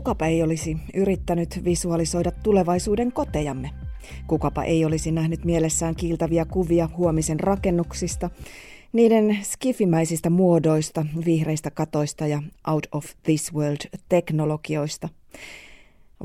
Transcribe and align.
Kukapa 0.00 0.26
ei 0.26 0.42
olisi 0.42 0.76
yrittänyt 0.94 1.64
visualisoida 1.64 2.30
tulevaisuuden 2.30 3.12
kotejamme? 3.12 3.70
Kukapa 4.26 4.64
ei 4.64 4.84
olisi 4.84 5.12
nähnyt 5.12 5.44
mielessään 5.44 5.94
kiiltäviä 5.94 6.44
kuvia 6.44 6.88
huomisen 6.96 7.40
rakennuksista, 7.40 8.30
niiden 8.92 9.38
skifimäisistä 9.42 10.30
muodoista, 10.30 11.06
vihreistä 11.24 11.70
katoista 11.70 12.26
ja 12.26 12.42
out 12.66 12.86
of 12.92 13.06
this 13.22 13.54
world 13.54 13.98
teknologioista. 14.08 15.08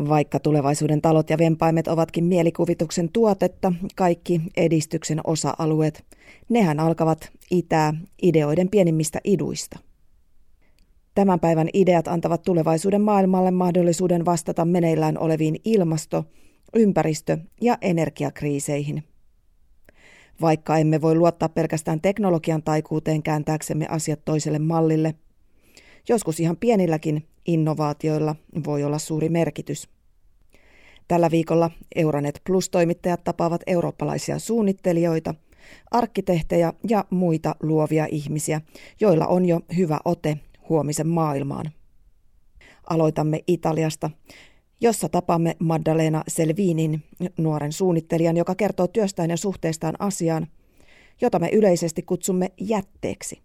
Vaikka 0.09 0.39
tulevaisuuden 0.39 1.01
talot 1.01 1.29
ja 1.29 1.37
vempaimet 1.37 1.87
ovatkin 1.87 2.23
mielikuvituksen 2.23 3.09
tuotetta, 3.09 3.73
kaikki 3.95 4.41
edistyksen 4.57 5.21
osa-alueet, 5.23 6.05
nehän 6.49 6.79
alkavat 6.79 7.29
itää 7.51 7.93
ideoiden 8.21 8.69
pienimmistä 8.69 9.19
iduista. 9.23 9.79
Tämän 11.15 11.39
päivän 11.39 11.69
ideat 11.73 12.07
antavat 12.07 12.41
tulevaisuuden 12.41 13.01
maailmalle 13.01 13.51
mahdollisuuden 13.51 14.25
vastata 14.25 14.65
meneillään 14.65 15.17
oleviin 15.17 15.55
ilmasto-, 15.65 16.25
ympäristö- 16.75 17.37
ja 17.61 17.77
energiakriiseihin. 17.81 19.03
Vaikka 20.41 20.77
emme 20.77 21.01
voi 21.01 21.15
luottaa 21.15 21.49
pelkästään 21.49 22.01
teknologian 22.01 22.63
taikuuteen 22.63 23.23
kääntääksemme 23.23 23.87
asiat 23.89 24.19
toiselle 24.25 24.59
mallille, 24.59 25.15
joskus 26.09 26.39
ihan 26.39 26.57
pienilläkin 26.57 27.27
innovaatioilla 27.45 28.35
voi 28.65 28.83
olla 28.83 28.99
suuri 28.99 29.29
merkitys. 29.29 29.89
Tällä 31.07 31.31
viikolla 31.31 31.71
Euronet 31.95 32.41
Plus-toimittajat 32.45 33.23
tapaavat 33.23 33.61
eurooppalaisia 33.67 34.39
suunnittelijoita, 34.39 35.35
arkkitehtejä 35.91 36.73
ja 36.89 37.05
muita 37.09 37.55
luovia 37.63 38.07
ihmisiä, 38.11 38.61
joilla 38.99 39.27
on 39.27 39.45
jo 39.45 39.61
hyvä 39.77 39.99
ote 40.05 40.39
huomisen 40.69 41.07
maailmaan. 41.07 41.71
Aloitamme 42.89 43.39
Italiasta, 43.47 44.09
jossa 44.81 45.09
tapaamme 45.09 45.55
Maddalena 45.59 46.23
Selvinin, 46.27 47.03
nuoren 47.37 47.71
suunnittelijan, 47.71 48.37
joka 48.37 48.55
kertoo 48.55 48.87
työstään 48.87 49.29
ja 49.29 49.37
suhteestaan 49.37 49.95
asiaan, 49.99 50.47
jota 51.21 51.39
me 51.39 51.49
yleisesti 51.49 52.01
kutsumme 52.01 52.51
jätteeksi. 52.61 53.41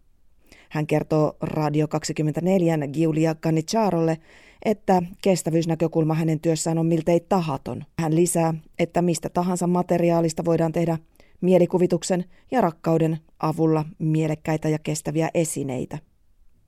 Hän 0.69 0.87
kertoo 0.87 1.37
Radio 1.41 1.89
24 1.89 2.79
Giulia 2.93 3.35
Caniciarolle, 3.35 4.19
että 4.65 5.03
kestävyysnäkökulma 5.23 6.15
hänen 6.15 6.41
työssään 6.41 6.79
on 6.79 6.87
miltei 6.87 7.21
tahaton. 7.21 7.85
Hän 7.99 8.15
lisää, 8.15 8.55
että 8.79 9.03
mistä 9.03 9.29
tahansa 9.29 9.67
materiaalista 9.67 10.45
voidaan 10.45 10.73
tehdä 10.73 10.99
mielikuvituksen 11.41 12.25
ja 12.51 12.61
rakkauden 12.61 13.19
avulla 13.39 13.85
mielekkäitä 13.99 14.69
ja 14.69 14.79
kestäviä 14.79 15.31
esineitä. 15.35 15.99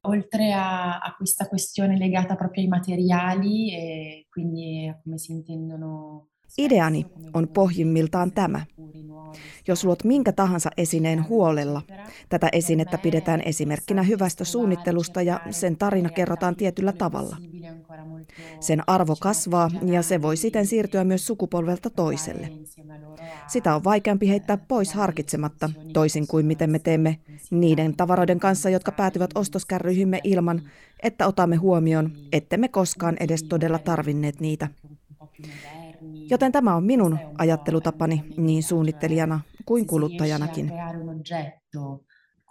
Oltre 0.03 0.53
a, 0.53 0.99
a, 0.99 1.15
questa 1.17 1.49
questione 1.49 1.97
legata 1.97 2.35
proprio 2.35 2.63
ai 2.63 2.69
materiali 2.69 3.75
e 3.75 4.27
quindi 4.29 4.89
a 4.89 4.99
come 5.03 5.19
si 5.19 5.33
intendono 5.33 6.29
Ideani 6.59 7.07
on 7.35 7.49
pohjimmiltaan 7.49 8.33
tämä. 8.33 8.61
Jos 9.69 9.85
luot 9.85 10.05
minkä 10.05 10.33
tahansa 10.33 10.71
esineen 10.77 11.29
huolella, 11.29 11.83
tätä 12.29 12.49
esinettä 12.53 12.99
pidetään 12.99 13.43
esimerkkinä 13.45 14.03
hyvästä 14.03 14.45
suunnittelusta 14.45 15.23
ja 15.23 15.41
sen 15.51 15.77
tarina 15.77 16.09
kerrotaan 16.09 16.57
tietyllä 16.57 16.93
tavalla. 16.93 17.37
Sen 18.61 18.83
arvo 18.87 19.17
kasvaa 19.21 19.71
ja 19.87 20.03
se 20.03 20.23
voi 20.23 20.37
siten 20.37 20.67
siirtyä 20.67 21.05
myös 21.05 21.27
sukupolvelta 21.27 21.91
toiselle. 21.91 22.49
Sitä 23.47 23.75
on 23.75 23.85
vaikeampi 23.85 24.29
heittää 24.29 24.57
pois 24.57 24.95
harkitsematta, 24.95 25.71
toisin 25.93 26.27
kuin 26.27 26.47
miten 26.47 26.71
me 26.71 26.79
teemme 26.79 27.19
niiden 27.51 27.97
tavaroiden 27.97 28.41
kanssa, 28.41 28.71
jotka 28.71 28.93
päätyvät 28.93 29.31
ostoskärryihimme 29.35 30.21
ilman, 30.25 30.63
että 31.03 31.27
otamme 31.27 31.57
huomioon, 31.57 32.11
ettemme 32.33 32.69
koskaan 32.69 33.17
edes 33.21 33.43
todella 33.43 33.79
tarvinneet 33.79 34.41
niitä. 34.41 34.69
Joten 36.31 36.53
tämä 36.53 36.75
on 36.75 36.85
minun 36.85 37.19
ajattelutapani 37.39 38.25
niin 38.37 38.63
suunnittelijana 38.63 39.41
kuin 39.67 39.87
kuluttajanakin. 39.87 40.73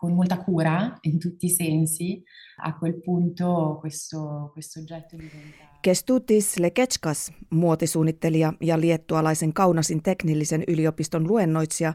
Con 0.01 0.13
molta 0.13 0.37
cura 0.37 0.97
in 1.01 1.19
tutti 1.19 1.45
i 1.45 1.49
sensi, 1.49 2.23
a 2.63 2.75
quel 2.77 2.99
punto 3.01 3.77
questo, 3.79 4.49
questo 4.53 4.79
oggetto 4.79 5.15
diventa... 5.15 5.69
Kestutis 5.81 6.57
Leketskas, 6.57 7.31
muotisuunnittelija 7.49 8.53
ja 8.61 8.79
liettualaisen 8.79 9.53
Kaunasin 9.53 10.01
teknillisen 10.01 10.63
yliopiston 10.67 11.27
luennoitsija, 11.27 11.93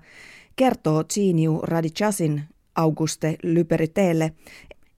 kertoo 0.56 1.04
Giniu 1.04 1.60
Radichasin 1.62 2.42
Auguste 2.74 3.36
Lyperiteelle, 3.42 4.32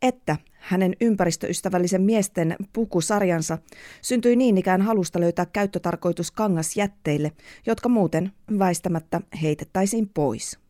että 0.03 0.37
hänen 0.59 0.97
ympäristöystävällisen 1.01 2.03
miesten 2.03 2.57
pukusarjansa 2.73 3.59
syntyi 4.03 4.37
niin 4.37 4.59
ikään 4.59 4.83
halusta 4.83 5.21
löytää 5.21 5.47
käyttötarkoitus 5.47 6.31
kangasjätteille, 6.31 7.33
jotka 7.67 7.89
muuten 7.89 8.33
väistämättä 8.59 9.21
heitettäisiin 9.43 10.09
pois. 10.09 10.68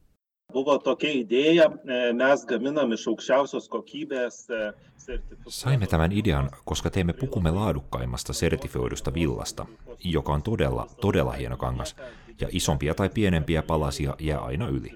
Saimme 5.49 5.87
tämän 5.87 6.13
idean, 6.13 6.51
koska 6.65 6.91
teemme 6.91 7.13
pukumme 7.13 7.51
laadukkaimmasta 7.51 8.33
sertifioidusta 8.33 9.15
villasta, 9.15 9.67
joka 10.05 10.33
on 10.33 10.43
todella, 10.43 10.89
todella 11.01 11.33
hieno 11.33 11.57
kangas, 11.57 11.97
ja 12.41 12.49
isompia 12.51 12.95
tai 12.95 13.09
pienempiä 13.09 13.63
palasia 13.63 14.15
jää 14.19 14.39
aina 14.39 14.69
yli. 14.69 14.93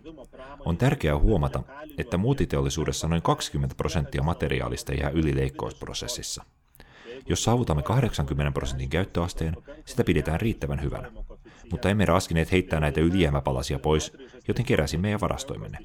On 0.64 0.76
tärkeää 0.76 1.18
huomata, 1.18 1.62
että 1.98 2.16
muutiteollisuudessa 2.16 3.08
noin 3.08 3.22
20 3.22 3.74
prosenttia 3.74 4.22
materiaalista 4.22 4.92
jää 4.94 5.10
yli 5.10 5.36
leikkausprosessissa. 5.36 6.44
Jos 7.28 7.44
saavutamme 7.44 7.82
80 7.82 8.52
prosentin 8.54 8.90
käyttöasteen, 8.90 9.56
sitä 9.84 10.04
pidetään 10.04 10.40
riittävän 10.40 10.82
hyvänä. 10.82 11.12
Mutta 11.72 11.90
emme 11.90 12.04
raskineet 12.04 12.52
heittää 12.52 12.80
näitä 12.80 13.00
ylijäämäpalasia 13.00 13.78
pois, 13.78 14.12
joten 14.48 14.64
keräsimme 14.64 15.10
ja 15.10 15.20
varastoimme 15.20 15.68
ne. 15.68 15.78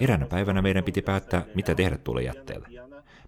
Eräänä 0.00 0.26
päivänä 0.26 0.62
meidän 0.62 0.84
piti 0.84 1.02
päättää, 1.02 1.44
mitä 1.54 1.74
tehdä 1.74 1.98
tuolle 1.98 2.22
jätteelle. 2.22 2.68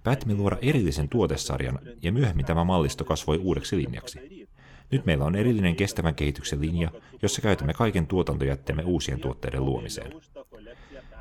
Päätimme 0.04 0.34
luoda 0.34 0.56
erillisen 0.62 1.08
tuotesarjan 1.08 1.78
ja 2.02 2.12
myöhemmin 2.12 2.46
tämä 2.46 2.64
mallisto 2.64 3.04
kasvoi 3.04 3.38
uudeksi 3.38 3.76
linjaksi. 3.76 4.48
Nyt 4.90 5.06
meillä 5.06 5.24
on 5.24 5.36
erillinen 5.36 5.76
kestävän 5.76 6.14
kehityksen 6.14 6.60
linja, 6.60 6.90
jossa 7.22 7.42
käytämme 7.42 7.74
kaiken 7.74 8.06
tuotantojätteemme 8.06 8.82
uusien 8.84 9.20
tuotteiden 9.20 9.64
luomiseen. 9.64 10.12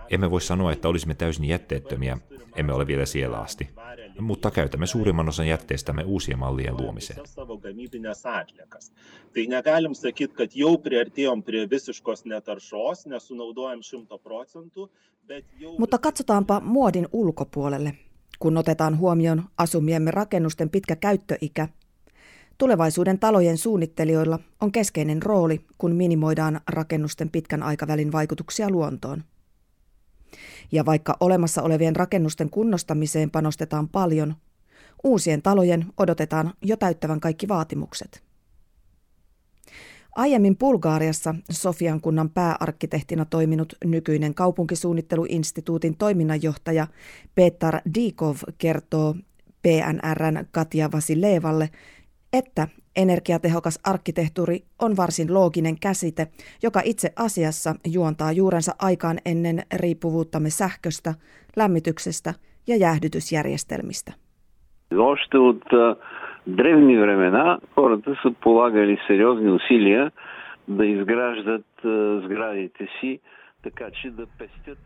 Emme 0.09 0.31
voi 0.31 0.41
sanoa, 0.41 0.71
että 0.71 0.87
olisimme 0.87 1.15
täysin 1.15 1.45
jätteettömiä, 1.45 2.17
emme 2.55 2.73
ole 2.73 2.87
vielä 2.87 3.05
siellä 3.05 3.37
asti, 3.37 3.69
mutta 4.19 4.51
käytämme 4.51 4.87
suurimman 4.87 5.29
osan 5.29 5.47
jätteistämme 5.47 6.03
uusien 6.03 6.39
mallien 6.39 6.77
luomiseen. 6.77 7.19
Mutta 15.79 15.97
katsotaanpa 15.97 16.59
muodin 16.59 17.07
ulkopuolelle. 17.11 17.93
Kun 18.39 18.57
otetaan 18.57 18.97
huomioon 18.97 19.43
asumiemme 19.57 20.11
rakennusten 20.11 20.69
pitkä 20.69 20.95
käyttöikä, 20.95 21.67
tulevaisuuden 22.57 23.19
talojen 23.19 23.57
suunnittelijoilla 23.57 24.39
on 24.61 24.71
keskeinen 24.71 25.23
rooli, 25.23 25.61
kun 25.77 25.95
minimoidaan 25.95 26.61
rakennusten 26.67 27.29
pitkän 27.29 27.63
aikavälin 27.63 28.11
vaikutuksia 28.11 28.69
luontoon. 28.69 29.23
Ja 30.71 30.85
vaikka 30.85 31.17
olemassa 31.19 31.61
olevien 31.61 31.95
rakennusten 31.95 32.49
kunnostamiseen 32.49 33.31
panostetaan 33.31 33.89
paljon, 33.89 34.35
uusien 35.03 35.41
talojen 35.41 35.85
odotetaan 35.97 36.53
jo 36.61 36.77
täyttävän 36.77 37.19
kaikki 37.19 37.47
vaatimukset. 37.47 38.23
Aiemmin 40.15 40.57
Bulgaariassa 40.57 41.35
Sofian 41.51 42.01
kunnan 42.01 42.29
pääarkkitehtina 42.29 43.25
toiminut 43.25 43.73
nykyinen 43.85 44.33
kaupunkisuunnitteluinstituutin 44.33 45.97
toiminnanjohtaja 45.97 46.87
Petar 47.35 47.81
Dikov 47.93 48.37
kertoo 48.57 49.15
PNRn 49.61 50.45
Katja 50.51 50.91
Vasilevalle, 50.91 51.69
että 52.33 52.67
energiatehokas 52.96 53.78
arkkitehtuuri 53.84 54.58
on 54.78 54.96
varsin 54.96 55.34
looginen 55.34 55.76
käsite, 55.80 56.26
joka 56.62 56.80
itse 56.84 57.12
asiassa 57.16 57.74
juontaa 57.86 58.32
juurensa 58.32 58.72
aikaan 58.78 59.18
ennen 59.24 59.62
riippuvuuttamme 59.74 60.50
sähköstä, 60.50 61.14
lämmityksestä 61.56 62.34
ja 62.66 62.76
jäähdytysjärjestelmistä. 62.76 64.12
Още 64.98 65.38
от 65.38 65.64
древни 66.46 66.98
времена 66.98 67.58
хората 67.74 68.14
са 68.22 68.30
полагали 68.42 68.98
сериозни 69.06 69.50
усилия 69.50 70.12
да 70.68 70.86
изграждат 70.86 71.66
сградите 72.24 72.86
си 73.00 73.20
така, 73.62 73.90
че 73.90 74.10
да 74.10 74.26
пестят 74.38 74.78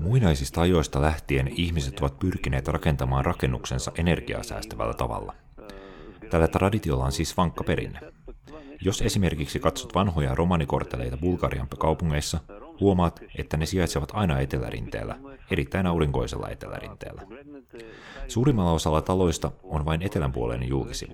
Muinaisista 0.00 0.60
ajoista 0.60 1.02
lähtien 1.02 1.48
ihmiset 1.56 2.00
ovat 2.00 2.18
pyrkineet 2.18 2.68
rakentamaan 2.68 3.24
rakennuksensa 3.24 3.92
energiaa 3.98 4.42
säästävällä 4.42 4.94
tavalla – 4.94 5.45
Tällä 6.29 6.47
traditiolla 6.47 7.05
on 7.05 7.11
siis 7.11 7.37
vankka 7.37 7.63
perinne. 7.63 7.99
Jos 8.81 9.01
esimerkiksi 9.01 9.59
katsot 9.59 9.95
vanhoja 9.95 10.35
romanikortteleita 10.35 11.17
Bulgarian 11.17 11.67
kaupungeissa, 11.79 12.39
huomaat, 12.79 13.19
että 13.37 13.57
ne 13.57 13.65
sijaitsevat 13.65 14.09
aina 14.13 14.39
etelärinteellä, 14.39 15.15
erittäin 15.51 15.87
aurinkoisella 15.87 16.49
etelärinteellä. 16.49 17.21
Suurimmalla 18.27 18.71
osalla 18.71 19.01
taloista 19.01 19.51
on 19.63 19.85
vain 19.85 20.01
etelänpuoleinen 20.01 20.69
julkisivu. 20.69 21.13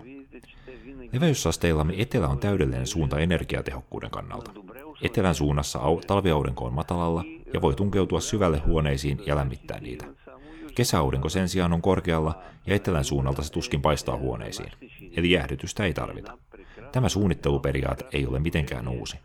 Leveyssasteillamme 1.13 1.93
etelä 1.97 2.27
on 2.27 2.39
täydellinen 2.39 2.87
suunta 2.87 3.19
energiatehokkuuden 3.19 4.09
kannalta. 4.09 4.51
Etelän 5.01 5.35
suunnassa 5.35 5.79
talviaurinko 6.07 6.65
on 6.65 6.73
matalalla 6.73 7.23
ja 7.53 7.61
voi 7.61 7.75
tunkeutua 7.75 8.19
syvälle 8.19 8.57
huoneisiin 8.57 9.19
ja 9.25 9.35
lämmittää 9.35 9.79
niitä. 9.79 10.05
Kesäaurinko 10.75 11.29
sen 11.29 11.49
sijaan 11.49 11.73
on 11.73 11.81
korkealla 11.81 12.33
ja 12.67 12.75
etelän 12.75 13.03
suunnalta 13.03 13.41
se 13.41 13.53
tuskin 13.53 13.81
paistaa 13.81 14.17
huoneisiin, 14.17 14.71
eli 15.17 15.31
jäähdytystä 15.31 15.83
ei 15.85 15.93
tarvita. 15.93 16.37
Tämä 16.91 17.09
suunnitteluperiaate 17.09 18.05
ei 18.13 18.27
ole 18.27 18.39
mitenkään 18.39 18.87
uusi. 18.87 19.17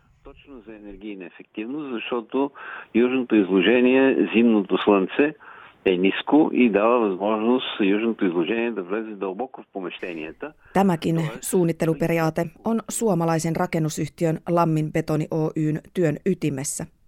Tämäkin 10.73 11.21
suunnitteluperiaate 11.41 12.45
on 12.65 12.79
suomalaisen 12.89 13.55
rakennusyhtiön 13.55 14.39
Lammin 14.49 14.91
Betoni 14.91 15.27
Oyn 15.31 15.81
työn 15.93 16.17
ytimessä– 16.25 16.85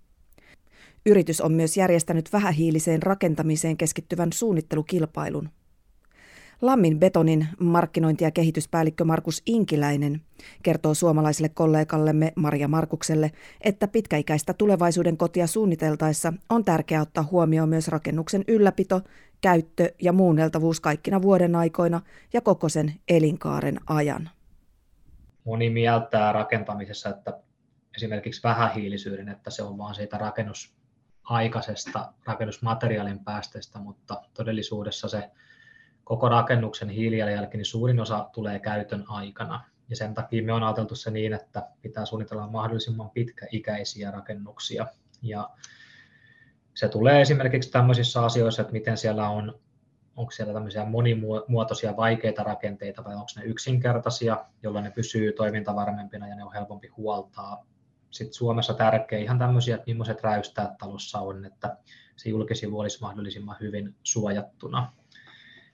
Yritys 1.06 1.42
on 1.42 1.52
myös 1.52 1.78
järjestänyt 1.78 2.34
vähähiiliseen 2.34 3.04
rakentamiseen 3.04 3.78
keskittyvän 3.78 4.34
suunnittelukilpailun– 4.34 5.50
Lammin 6.62 7.00
betonin 7.00 7.48
markkinointi- 7.60 8.24
ja 8.24 8.32
kehityspäällikkö 8.32 9.06
Markus 9.06 9.42
Inkiläinen 9.46 10.22
kertoo 10.64 10.94
suomalaiselle 10.94 11.50
kollegallemme 11.50 12.34
Maria 12.36 12.68
Markukselle, 12.68 13.32
että 13.62 13.88
pitkäikäistä 13.88 14.54
tulevaisuuden 14.54 15.18
kotia 15.18 15.48
suunniteltaessa 15.48 16.34
on 16.50 16.66
tärkeää 16.66 17.02
ottaa 17.02 17.28
huomioon 17.32 17.70
myös 17.70 17.88
rakennuksen 17.88 18.44
ylläpito, 18.48 19.02
käyttö 19.42 19.94
ja 20.02 20.14
muunneltavuus 20.14 20.80
kaikkina 20.80 21.22
vuoden 21.22 21.56
aikoina 21.56 22.02
ja 22.34 22.42
koko 22.42 22.70
sen 22.70 22.94
elinkaaren 23.10 23.80
ajan. 23.88 24.30
Moni 25.44 25.70
mieltää 25.70 26.34
rakentamisessa, 26.34 27.10
että 27.10 27.40
esimerkiksi 27.96 28.44
vähähiilisyyden, 28.44 29.30
että 29.30 29.50
se 29.50 29.64
on 29.64 29.78
vaan 29.78 29.96
siitä 29.96 30.18
rakennusaikaisesta 31.30 32.14
rakennusmateriaalin 32.26 33.24
päästöstä, 33.24 33.80
mutta 33.80 34.22
todellisuudessa 34.34 35.08
se 35.08 35.32
koko 36.04 36.30
rakennuksen 36.30 36.90
hiilijalanjälki, 36.90 37.58
niin 37.58 37.66
suurin 37.66 38.00
osa 38.00 38.30
tulee 38.34 38.60
käytön 38.60 39.06
aikana. 39.08 39.64
Ja 39.90 39.96
sen 39.96 40.14
takia 40.14 40.44
me 40.44 40.54
on 40.54 40.64
ajateltu 40.64 40.96
se 40.96 41.12
niin, 41.12 41.34
että 41.34 41.68
pitää 41.82 42.06
suunnitella 42.06 42.48
mahdollisimman 42.48 43.10
pitkäikäisiä 43.10 44.12
rakennuksia. 44.12 44.88
Ja 45.22 45.50
se 46.74 46.90
tulee 46.90 47.22
esimerkiksi 47.22 47.72
tämmöisissä 47.72 48.26
asioissa, 48.26 48.62
että 48.62 48.74
miten 48.74 48.98
siellä 48.98 49.30
on, 49.30 49.60
onko 50.16 50.32
siellä 50.32 50.54
tämmöisiä 50.54 50.86
monimuotoisia 50.86 51.98
vaikeita 51.98 52.44
rakenteita 52.44 53.04
vai 53.04 53.14
onko 53.14 53.28
ne 53.36 53.44
yksinkertaisia, 53.44 54.46
jolloin 54.64 54.84
ne 54.84 54.92
pysyy 54.92 55.32
toimintavarmempina 55.32 56.28
ja 56.28 56.36
ne 56.36 56.44
on 56.44 56.54
helpompi 56.54 56.88
huoltaa. 56.88 57.66
Sitten 58.12 58.34
Suomessa 58.34 58.74
tärkeä 58.74 59.20
ihan 59.20 59.40
tämmöisiä, 59.40 59.76
että 59.76 59.92
millaiset 59.92 60.24
räystäät 60.24 60.78
talossa 60.78 61.20
on, 61.20 61.46
että 61.46 61.78
se 62.16 62.30
julkisivu 62.30 62.80
olisi 62.80 63.02
mahdollisimman 63.02 63.58
hyvin 63.60 63.96
suojattuna. 64.04 64.94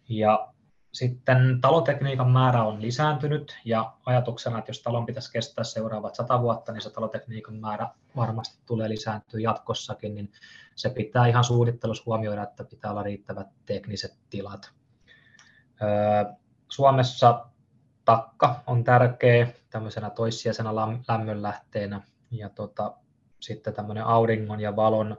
Ja 0.10 0.54
sitten 0.94 1.62
talotekniikan 1.62 2.32
määrä 2.32 2.64
on 2.64 2.82
lisääntynyt 2.82 3.58
ja 3.66 3.94
ajatuksena, 4.06 4.60
että 4.60 4.70
jos 4.70 4.82
talon 4.82 5.06
pitäisi 5.06 5.32
kestää 5.32 5.64
seuraavat 5.64 6.16
sata 6.16 6.42
vuotta, 6.42 6.72
niin 6.72 6.82
se 6.82 6.90
talotekniikan 6.90 7.56
määrä 7.56 7.90
varmasti 8.16 8.60
tulee 8.66 8.90
lisääntyä 8.90 9.40
jatkossakin, 9.40 10.16
niin 10.16 10.32
se 10.76 10.90
pitää 10.90 11.28
ihan 11.28 11.44
suunnittelussa 11.44 12.04
huomioida, 12.06 12.44
että 12.44 12.64
pitää 12.64 12.92
olla 12.92 13.04
riittävät 13.04 13.48
tekniset 13.66 14.18
tilat. 14.30 14.72
Suomessa 16.70 17.46
takka 18.06 18.64
on 18.68 18.84
tärkeä 18.84 19.48
tämmöisenä 19.70 20.10
toissijaisena 20.10 20.76
lämmönlähteenä 21.08 22.02
ja 22.32 22.50
tota, 22.50 22.98
sitten 23.40 23.74
tämmöinen 23.74 24.04
auringon 24.04 24.60
ja 24.60 24.76
valon 24.76 25.18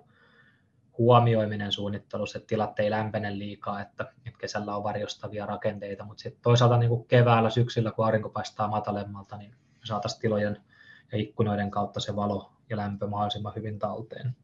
huomioiminen 0.98 1.72
suunnittelussa, 1.72 2.38
että 2.38 2.46
tilat 2.46 2.78
ei 2.78 2.90
lämpene 2.90 3.38
liikaa, 3.38 3.80
että, 3.80 4.12
että 4.26 4.38
kesällä 4.38 4.76
on 4.76 4.84
varjostavia 4.84 5.46
rakenteita, 5.46 6.04
mutta 6.04 6.22
sitten 6.22 6.42
toisaalta 6.42 6.76
niin 6.76 6.88
kuin 6.88 7.04
keväällä, 7.04 7.50
syksyllä, 7.50 7.90
kun 7.90 8.04
aurinko 8.04 8.28
paistaa 8.28 8.68
matalemmalta, 8.68 9.36
niin 9.36 9.54
saataisiin 9.84 10.20
tilojen 10.20 10.60
ja 11.12 11.18
ikkunoiden 11.18 11.70
kautta 11.70 12.00
se 12.00 12.16
valo 12.16 12.52
ja 12.70 12.76
lämpö 12.76 13.06
mahdollisimman 13.06 13.54
hyvin 13.56 13.78
talteen. 13.78 14.36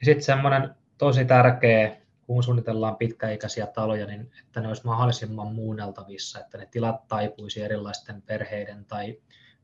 Ja 0.00 0.04
sitten 0.04 0.24
semmoinen 0.24 0.74
tosi 0.98 1.24
tärkeä, 1.24 1.96
kun 2.26 2.42
suunnitellaan 2.42 2.96
pitkäikäisiä 2.96 3.66
taloja, 3.66 4.06
niin 4.06 4.30
että 4.46 4.60
ne 4.60 4.68
olisi 4.68 4.86
mahdollisimman 4.86 5.54
muunneltavissa, 5.54 6.40
että 6.40 6.58
ne 6.58 6.66
tilat 6.66 7.08
taipuisi 7.08 7.62
erilaisten 7.62 8.22
perheiden 8.22 8.84
tai 8.84 9.18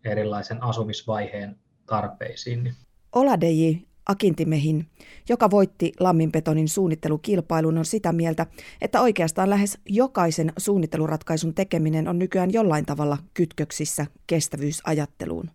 erilaisen 0.05 0.63
asumisvaiheen 0.63 1.59
tarpeisiin. 1.89 2.75
Oladeji 3.13 3.89
Akintimehin, 4.09 4.87
joka 5.29 5.51
voitti 5.51 5.93
Lamminbetonin 6.01 6.69
suunnittelukilpailun, 6.69 7.79
on 7.79 7.85
sitä 7.85 8.13
mieltä, 8.13 8.47
että 8.81 9.01
oikeastaan 9.01 9.51
lähes 9.51 9.79
jokaisen 9.89 10.53
suunnitteluratkaisun 10.59 11.55
tekeminen 11.55 12.09
on 12.09 12.19
nykyään 12.19 12.53
jollain 12.53 12.87
tavalla 12.87 13.19
kytköksissä 13.35 14.07
kestävyysajatteluun. 14.27 15.51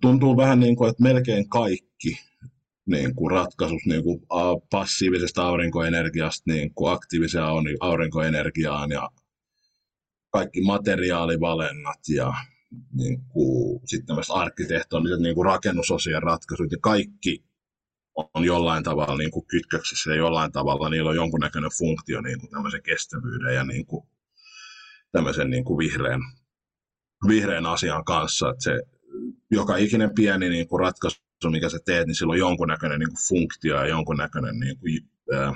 Tuntuu 0.00 0.36
vähän 0.36 0.60
niin 0.60 0.76
kuin, 0.76 0.90
että 0.90 1.02
melkein 1.02 1.48
kaikki 1.48 2.18
niin 2.86 3.14
kuin 3.14 3.30
ratkaisut 3.30 3.80
niin 3.86 4.02
kuin 4.02 4.22
passiivisesta 4.70 5.42
aurinkoenergiasta 5.42 6.52
niin 6.52 6.74
kuin 6.74 6.92
aktiiviseen 6.92 7.44
aurinkoenergiaan 7.80 8.90
ja 8.90 9.10
kaikki 10.30 10.60
materiaalivalennat 10.60 12.00
ja 12.08 12.34
niin 12.92 13.24
kuin, 13.28 13.80
sitten 13.86 14.16
myös 14.16 14.30
arkkitehtooniset 14.30 15.20
niin 15.20 15.34
kuin 15.34 15.46
rakennusosien 15.46 16.22
ratkaisut 16.22 16.72
ja 16.72 16.78
kaikki 16.82 17.44
on 18.34 18.44
jollain 18.44 18.84
tavalla 18.84 19.16
niin 19.16 19.30
kuin 19.30 19.46
kytköksissä 19.46 20.10
ja 20.10 20.16
jollain 20.16 20.52
tavalla 20.52 20.90
niillä 20.90 21.10
on 21.10 21.16
jonkunnäköinen 21.16 21.70
funktio 21.78 22.20
niin 22.20 22.40
kuin 22.40 22.50
tämmöisen 22.50 22.82
kestävyyden 22.82 23.54
ja 23.54 23.64
niin 23.64 23.86
kuin, 23.86 24.08
tämmöisen 25.12 25.50
niin 25.50 25.64
kuin 25.64 25.78
vihreän, 25.78 26.20
vihreän 27.28 27.66
asian 27.66 28.04
kanssa. 28.04 28.50
Että 28.50 28.64
se 28.64 28.80
joka 29.50 29.76
ikinen 29.76 30.14
pieni 30.14 30.48
niin 30.48 30.68
kuin 30.68 30.80
ratkaisu, 30.80 31.20
mikä 31.50 31.68
sä 31.68 31.78
teet, 31.84 32.06
niin 32.06 32.14
sillä 32.14 32.30
on 32.30 32.38
jonkunnäköinen 32.38 32.98
niin 32.98 33.08
kuin 33.08 33.28
funktio 33.28 33.76
ja 33.76 33.86
jonkunnäköinen 33.86 34.58
niin 34.58 34.78
kuin, 34.78 35.00
ää, 35.34 35.54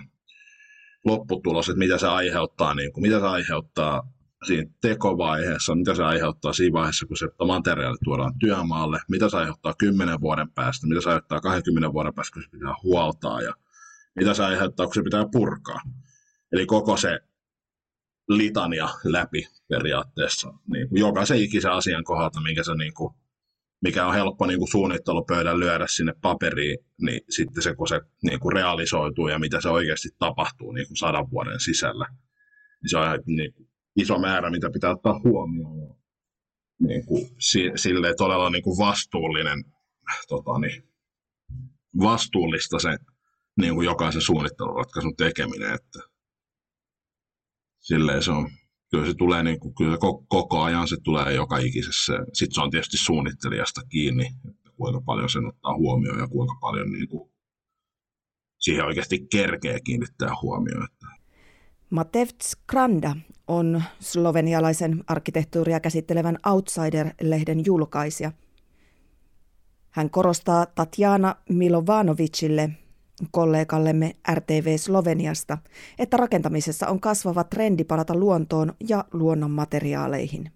lopputulos, 1.05 1.69
että 1.69 1.79
mitä 1.79 1.99
se 1.99 2.07
aiheuttaa, 2.07 2.75
niin 2.75 2.93
kuin, 2.93 3.03
mitä 3.03 3.21
se 3.21 3.27
aiheuttaa 3.27 4.13
siinä 4.47 4.71
tekovaiheessa, 4.81 5.75
mitä 5.75 5.95
se 5.95 6.05
aiheuttaa 6.05 6.53
siinä 6.53 6.73
vaiheessa, 6.73 7.07
kun 7.07 7.17
se 7.17 7.29
materiaali 7.47 7.99
tuodaan 8.05 8.39
työmaalle, 8.39 9.01
mitä 9.11 9.29
se 9.29 9.37
aiheuttaa 9.37 9.75
10 9.79 10.21
vuoden 10.21 10.51
päästä, 10.51 10.87
mitä 10.87 11.01
se 11.01 11.09
aiheuttaa 11.09 11.41
20 11.41 11.93
vuoden 11.93 12.15
päästä, 12.15 12.35
kun 12.35 12.43
se 12.43 12.51
pitää 12.51 12.75
huoltaa 12.83 13.43
ja 13.43 13.55
mitä 14.15 14.35
se 14.35 14.45
aiheuttaa, 14.45 14.87
kun 14.87 14.95
se 14.95 15.03
pitää 15.03 15.25
purkaa. 15.33 15.81
Eli 16.53 16.67
koko 16.67 16.97
se 16.97 17.21
litania 18.29 18.89
läpi 19.05 19.49
periaatteessa 19.69 20.55
niin 20.67 20.89
kuin 20.89 21.01
jokaisen 21.01 21.39
ikisen 21.39 21.73
asian 21.73 22.05
kohdalta, 22.05 22.41
minkä 22.41 22.63
se, 22.63 22.75
niin 22.75 22.95
kuin, 22.95 23.15
mikä 23.83 24.07
on 24.07 24.15
helppo 24.15 24.47
niin 24.47 24.59
kuin 24.59 24.71
suunnittelupöydän 24.71 25.61
lyödä 25.61 25.87
sinne 25.87 26.15
paperiin, 26.23 26.79
niin 27.01 27.21
sitten 27.31 27.63
se, 27.63 27.75
kun 27.75 27.89
se 27.89 28.01
niin 28.23 28.41
kuin 28.41 28.53
realisoituu 28.53 29.29
ja 29.29 29.39
mitä 29.39 29.61
se 29.61 29.69
oikeasti 29.69 30.09
tapahtuu 30.19 30.73
niin 30.73 30.87
kuin 30.87 30.97
sadan 30.97 31.31
vuoden 31.31 31.61
sisällä, 31.61 32.07
niin 32.83 32.91
se 32.91 32.99
on 32.99 33.19
niin 33.27 33.55
iso 33.97 34.19
määrä, 34.19 34.51
mitä 34.51 34.71
pitää 34.71 34.91
ottaa 34.91 35.21
huomioon. 35.25 35.97
Niin 36.81 37.07
kuin, 37.07 37.31
silleen 37.77 38.15
todella 38.17 38.51
niin 38.51 38.63
kuin 38.63 38.79
vastuullinen, 38.79 39.65
tota, 40.29 40.59
niin, 40.59 40.89
vastuullista 42.01 42.79
se 42.79 42.97
niin 43.61 43.75
kuin 43.75 43.85
jokaisen 43.85 44.23
suunnitteluratkaisun 44.23 45.17
tekeminen. 45.17 45.75
Että 45.75 45.99
silleen 47.81 48.23
se 48.23 48.31
on, 48.31 48.51
kyllä 48.91 49.07
se 49.07 49.15
tulee 49.15 49.43
niin 49.43 49.61
kuin, 49.61 49.75
kyllä 49.75 49.99
koko, 49.99 50.25
koko 50.29 50.63
ajan 50.63 50.89
se 50.89 50.97
tulee 51.05 51.35
joka 51.35 51.59
ikisessä. 51.59 52.13
Sitten 52.33 52.55
se 52.55 52.61
on 52.61 52.71
tietysti 52.71 52.97
suunnittelijasta 52.97 53.81
kiinni, 53.89 54.27
että 54.49 54.71
kuinka 54.77 55.01
paljon 55.01 55.29
sen 55.29 55.47
ottaa 55.47 55.77
huomioon 55.77 56.19
ja 56.19 56.29
kuinka 56.29 56.55
paljon 56.61 56.93
niin 56.93 57.09
kuin, 57.09 57.31
siihen 58.59 58.85
oikeasti 58.85 59.27
kerkeä 59.33 59.79
kiinnittää 59.85 60.31
huomioon. 60.43 60.85
Että. 60.85 61.07
Matevts 61.91 62.57
Kranda 62.67 63.17
on 63.49 63.83
slovenialaisen 64.01 65.05
arkkitehtuuria 65.07 65.81
käsittelevän 65.81 66.39
Outsider-lehden 66.47 67.67
julkaisija. 67.67 68.33
Hän 69.91 70.11
korostaa 70.11 70.67
Tatjana 70.67 71.35
Milovanovicille, 71.49 72.71
kollegallemme 73.31 74.13
RTV 74.35 74.77
Sloveniasta, 74.77 75.59
että 75.99 76.17
rakentamisessa 76.17 76.89
on 76.89 77.01
kasvava 77.01 77.45
trendi 77.45 77.85
palata 77.85 78.15
luontoon 78.17 78.73
ja 78.89 79.05
luonnon 79.13 79.51
materiaaleihin. 79.51 80.51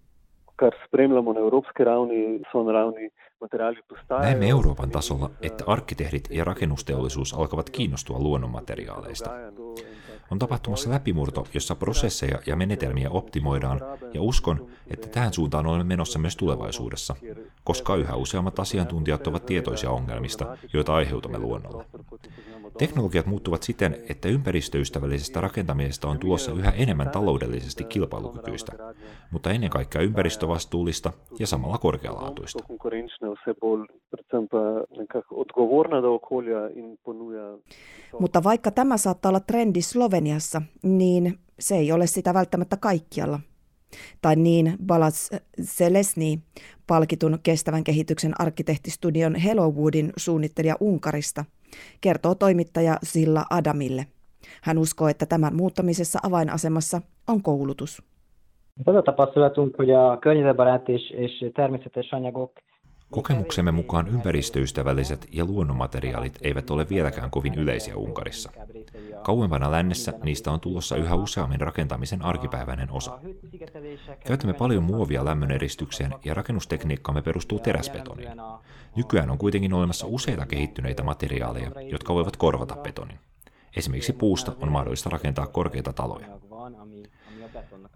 Näemme 4.11 4.49
Euroopan 4.49 4.91
tasolla, 4.91 5.31
että 5.43 5.65
arkkitehdit 5.67 6.29
ja 6.31 6.45
rakennusteollisuus 6.45 7.35
alkavat 7.35 7.71
kiinnostua 7.71 8.19
luonnonmateriaaleista. 8.19 9.31
On 10.31 10.39
tapahtumassa 10.39 10.91
läpimurto, 10.91 11.47
jossa 11.55 11.75
prosesseja 11.75 12.39
ja 12.47 12.57
menetelmiä 12.57 13.11
optimoidaan, 13.11 13.81
ja 14.15 14.23
uskon, 14.23 14.67
että 14.91 15.09
tähän 15.09 15.33
suuntaan 15.33 15.67
olemme 15.67 15.85
menossa 15.85 16.19
myös 16.19 16.37
tulevaisuudessa, 16.37 17.17
koska 17.65 17.97
yhä 17.97 18.17
useammat 18.17 18.59
asiantuntijat 18.59 19.27
ovat 19.27 19.47
tietoisia 19.47 19.91
ongelmista, 19.91 20.57
joita 20.73 20.95
aiheutamme 20.95 21.39
luonnolle. 21.39 21.85
Teknologiat 22.79 23.27
muuttuvat 23.27 23.63
siten, 23.63 23.97
että 24.09 24.29
ympäristöystävällisestä 24.29 25.41
rakentamisesta 25.41 26.09
on 26.09 26.19
tulossa 26.19 26.53
yhä 26.53 26.71
enemmän 26.71 27.11
taloudellisesti 27.11 27.85
kilpailukykyistä, 27.85 28.73
mutta 29.31 29.51
ennen 29.51 29.71
kaikkea 29.71 30.03
ympäristövastuullista 30.03 31.13
ja 31.39 31.47
samalla 31.47 31.79
korkealaatuista. 31.79 32.65
Mutta 38.19 38.45
vaikka 38.45 38.71
tämä 38.71 38.97
saattaa 38.97 39.29
olla 39.29 39.41
trendi 39.41 39.83
Sloveniassa, 39.83 40.18
niin 40.83 41.39
se 41.59 41.77
ei 41.77 41.93
ole 41.93 42.07
sitä 42.07 42.35
välttämättä 42.35 42.77
kaikkialla. 42.77 43.41
Tai 44.23 44.37
niin 44.37 44.77
Balas 44.87 45.31
Selesni, 45.61 46.39
palkitun 46.87 47.39
kestävän 47.43 47.85
kehityksen 47.85 48.41
arkkitehtistudion 48.41 49.35
Hellowoodin 49.35 50.13
suunnittelija 50.17 50.77
Unkarista, 50.81 51.45
kertoo 52.01 52.35
toimittaja 52.35 52.99
Silla 53.03 53.45
Adamille. 53.51 54.07
Hän 54.63 54.79
uskoo, 54.79 55.09
että 55.09 55.27
tämän 55.27 55.57
muuttamisessa 55.57 56.19
avainasemassa 56.23 57.03
on 57.29 57.43
koulutus. 57.43 58.03
Az 58.87 58.95
a 58.95 59.03
tapasztalatunk, 59.03 59.77
hogy 59.79 59.91
a 59.91 60.19
környezetbarát 60.21 60.89
és, 60.89 61.11
és 61.11 61.53
természetes 61.55 62.13
anyagok 62.13 62.53
Kokemuksemme 63.11 63.73
mukaan 63.73 64.09
ympäristöystävälliset 64.09 65.29
ja 65.33 65.45
luonnonmateriaalit 65.45 66.39
eivät 66.43 66.71
ole 66.71 66.87
vieläkään 66.89 67.31
kovin 67.31 67.55
yleisiä 67.55 67.97
Unkarissa. 67.97 68.51
Kauempana 69.23 69.71
lännessä 69.71 70.13
niistä 70.23 70.51
on 70.51 70.61
tulossa 70.61 70.97
yhä 70.97 71.15
useammin 71.15 71.61
rakentamisen 71.61 72.23
arkipäiväinen 72.23 72.91
osa. 72.91 73.19
Käytämme 74.27 74.53
paljon 74.53 74.83
muovia 74.83 75.25
lämmöneristykseen 75.25 76.15
ja 76.25 76.35
rakennustekniikkamme 76.35 77.23
perustuu 77.23 77.59
teräsbetoniin. 77.59 78.29
Nykyään 78.97 79.31
on 79.31 79.39
kuitenkin 79.39 79.73
olemassa 79.73 80.07
useita 80.07 80.47
kehittyneitä 80.47 81.03
materiaaleja, 81.03 81.71
jotka 81.91 82.15
voivat 82.15 82.37
korvata 82.37 82.77
betonin. 82.77 83.19
Esimerkiksi 83.77 84.13
puusta 84.13 84.53
on 84.61 84.73
mahdollista 84.73 85.11
rakentaa 85.11 85.47
korkeita 85.47 85.93
taloja. 85.93 86.27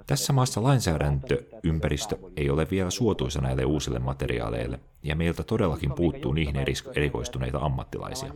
Tässä 0.06 0.32
maassa 0.32 0.62
lainsäädäntöympäristö 0.62 2.18
ei 2.36 2.50
ole 2.50 2.66
vielä 2.70 2.90
suotuisa 2.90 3.40
näille 3.40 3.64
uusille 3.64 3.98
materiaaleille, 3.98 4.80
ja 5.02 5.16
meiltä 5.16 5.42
todellakin 5.42 5.92
puuttuu 5.92 6.32
niihin 6.32 6.56
erikoistuneita 6.96 7.58
ammattilaisia. 7.58 8.32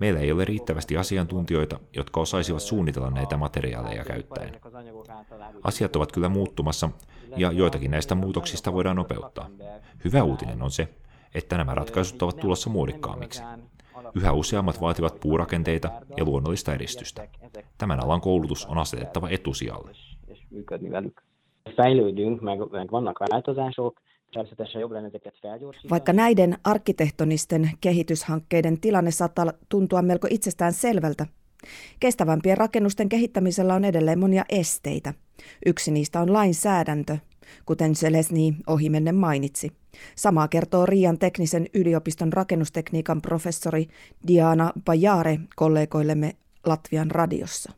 Meillä 0.00 0.20
ei 0.20 0.32
ole 0.32 0.44
riittävästi 0.44 0.96
asiantuntijoita, 0.96 1.80
jotka 1.96 2.20
osaisivat 2.20 2.62
suunnitella 2.62 3.10
näitä 3.10 3.36
materiaaleja 3.36 4.04
käyttäen. 4.04 4.60
Asiat 5.62 5.96
ovat 5.96 6.12
kyllä 6.12 6.28
muuttumassa, 6.28 6.90
ja 7.36 7.52
joitakin 7.52 7.90
näistä 7.90 8.14
muutoksista 8.14 8.72
voidaan 8.72 8.96
nopeuttaa. 8.96 9.50
Hyvä 10.04 10.22
uutinen 10.22 10.62
on 10.62 10.70
se, 10.70 10.88
että 11.34 11.56
nämä 11.56 11.74
ratkaisut 11.74 12.22
ovat 12.22 12.36
tulossa 12.36 12.70
muodikkaammiksi. 12.70 13.42
Yhä 14.14 14.32
useammat 14.32 14.80
vaativat 14.80 15.20
puurakenteita 15.20 15.90
ja 16.16 16.24
luonnollista 16.24 16.74
edistystä. 16.74 17.28
Tämän 17.78 18.04
alan 18.04 18.20
koulutus 18.20 18.66
on 18.66 18.78
asetettava 18.78 19.28
etusijalle 19.28 19.90
működni 20.50 20.88
velük. 20.88 21.22
Fejlődünk, 21.76 22.40
meg, 22.40 22.58
meg 22.70 22.90
vannak 22.90 23.18
változások, 23.18 24.00
vaikka 25.90 26.12
näiden 26.12 26.56
arkkitehtonisten 26.64 27.70
kehityshankkeiden 27.80 28.80
tilanne 28.80 29.10
saattaa 29.10 29.52
tuntua 29.68 30.02
melko 30.02 30.26
itsestään 30.30 30.72
selvältä, 30.72 31.26
kestävämpien 32.00 32.56
rakennusten 32.56 33.08
kehittämisellä 33.08 33.74
on 33.74 33.84
edelleen 33.84 34.18
monia 34.18 34.44
esteitä. 34.48 35.14
Yksi 35.66 35.90
niistä 35.90 36.20
on 36.20 36.32
lainsäädäntö, 36.32 37.16
kuten 37.66 37.94
Selesni 37.94 38.56
ohimennen 38.66 39.14
mainitsi. 39.14 39.72
Samaa 40.16 40.48
kertoo 40.48 40.86
Riian 40.86 41.18
teknisen 41.18 41.66
yliopiston 41.74 42.32
rakennustekniikan 42.32 43.22
professori 43.22 43.86
Diana 44.26 44.72
Bajare 44.84 45.38
kollegoillemme 45.56 46.32
Latvian 46.66 47.10
radiossa. 47.10 47.72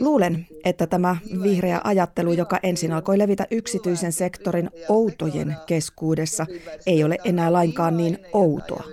Luulen, 0.00 0.46
että 0.64 0.86
tämä 0.86 1.16
vihreä 1.42 1.80
ajattelu, 1.84 2.32
joka 2.32 2.58
ensin 2.62 2.92
alkoi 2.92 3.18
levitä 3.18 3.46
yksityisen 3.50 4.12
sektorin 4.12 4.70
outojen 4.88 5.56
keskuudessa, 5.66 6.46
ei 6.86 7.04
ole 7.04 7.18
enää 7.24 7.52
lainkaan 7.52 7.96
niin 7.96 8.18
outoa. 8.32 8.84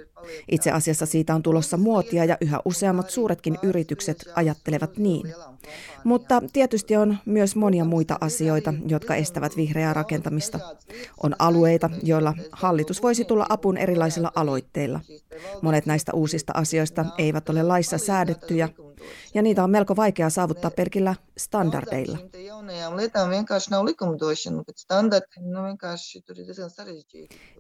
Itse 0.51 0.71
asiassa 0.71 1.05
siitä 1.05 1.35
on 1.35 1.43
tulossa 1.43 1.77
muotia 1.77 2.25
ja 2.25 2.37
yhä 2.41 2.59
useammat 2.65 3.09
suuretkin 3.09 3.57
yritykset 3.63 4.29
ajattelevat 4.35 4.97
niin. 4.97 5.33
Mutta 6.03 6.41
tietysti 6.53 6.95
on 6.95 7.17
myös 7.25 7.55
monia 7.55 7.85
muita 7.85 8.17
asioita, 8.21 8.73
jotka 8.87 9.15
estävät 9.15 9.57
vihreää 9.57 9.93
rakentamista. 9.93 10.59
On 11.23 11.35
alueita, 11.39 11.89
joilla 12.03 12.33
hallitus 12.51 13.01
voisi 13.01 13.25
tulla 13.25 13.45
apuun 13.49 13.77
erilaisilla 13.77 14.31
aloitteilla. 14.35 14.99
Monet 15.61 15.85
näistä 15.85 16.11
uusista 16.13 16.53
asioista 16.55 17.05
eivät 17.17 17.49
ole 17.49 17.63
laissa 17.63 17.97
säädettyjä, 17.97 18.69
ja 19.33 19.41
niitä 19.41 19.63
on 19.63 19.69
melko 19.69 19.95
vaikea 19.95 20.29
saavuttaa 20.29 20.71
pelkillä 20.71 21.15
standardeilla. 21.37 22.17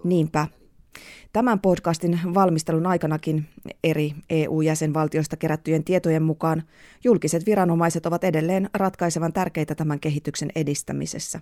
Niinpä. 0.03 0.47
Tämän 1.33 1.59
podcastin 1.59 2.19
valmistelun 2.33 2.85
aikanakin 2.85 3.45
eri 3.83 4.13
EU-jäsenvaltioista 4.29 5.37
kerättyjen 5.37 5.83
tietojen 5.83 6.23
mukaan 6.23 6.63
julkiset 7.03 7.45
viranomaiset 7.45 8.05
ovat 8.05 8.23
edelleen 8.23 8.69
ratkaisevan 8.73 9.33
tärkeitä 9.33 9.75
tämän 9.75 9.99
kehityksen 9.99 10.49
edistämisessä. 10.55 11.39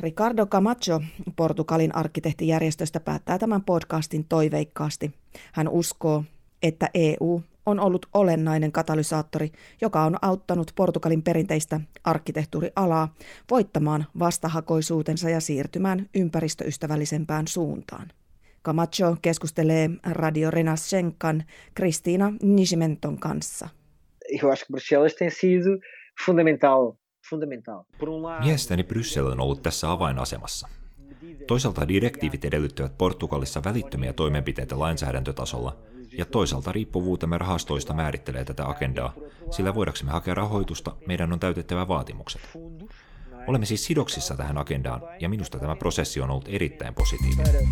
Ricardo 0.00 0.46
Camacho 0.46 1.00
Portugalin 1.36 1.96
arkkitehtijärjestöstä 1.96 3.00
päättää 3.00 3.38
tämän 3.38 3.62
podcastin 3.62 4.24
toiveikkaasti. 4.24 5.14
Hän 5.52 5.68
uskoo, 5.68 6.24
että 6.62 6.90
EU 6.94 7.42
on 7.66 7.80
ollut 7.80 8.06
olennainen 8.14 8.72
katalysaattori, 8.72 9.52
joka 9.80 10.04
on 10.04 10.16
auttanut 10.22 10.72
Portugalin 10.76 11.22
perinteistä 11.22 11.80
arkkitehtuurialaa 12.04 13.14
voittamaan 13.50 14.06
vastahakoisuutensa 14.18 15.30
ja 15.30 15.40
siirtymään 15.40 16.08
ympäristöystävällisempään 16.14 17.48
suuntaan. 17.48 18.12
Camacho 18.66 19.16
keskustelee 19.22 19.90
Radio 20.10 20.50
Renascencan 20.50 21.44
Kristiina 21.74 22.32
Nishimenton 22.42 23.18
kanssa. 23.18 23.68
Mielestäni 28.40 28.84
Bryssel 28.84 29.26
on 29.26 29.40
ollut 29.40 29.62
tässä 29.62 29.92
avainasemassa. 29.92 30.68
Toisaalta 31.46 31.88
direktiivit 31.88 32.44
edellyttävät 32.44 32.98
Portugalissa 32.98 33.64
välittömiä 33.64 34.12
toimenpiteitä 34.12 34.78
lainsäädäntötasolla, 34.78 35.76
ja 36.18 36.24
toisaalta 36.24 36.72
riippuvuutemme 36.72 37.38
rahastoista 37.38 37.94
määrittelee 37.94 38.44
tätä 38.44 38.68
agendaa, 38.68 39.14
sillä 39.50 39.74
voidaksemme 39.74 40.12
hakea 40.12 40.34
rahoitusta, 40.34 40.96
meidän 41.06 41.32
on 41.32 41.40
täytettävä 41.40 41.88
vaatimukset. 41.88 42.40
Olemme 43.46 43.66
siis 43.66 43.84
sidoksissa 43.84 44.36
tähän 44.36 44.58
agendaan 44.58 45.02
ja 45.20 45.28
minusta 45.28 45.58
tämä 45.58 45.76
prosessi 45.76 46.20
on 46.20 46.30
ollut 46.30 46.48
erittäin 46.48 46.94
positiivinen. 46.94 47.68